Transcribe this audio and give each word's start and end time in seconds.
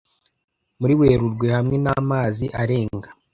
muri 0.79 0.93
Werurwe 0.99 1.47
hamwe 1.57 1.75
n’amazi 1.83 2.45
arenga 2.61 3.09